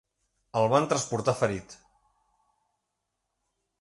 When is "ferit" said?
1.41-1.77